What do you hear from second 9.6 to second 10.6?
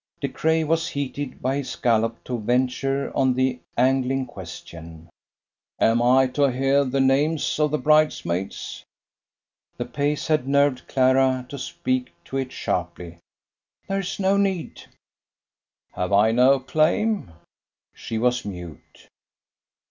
The pace had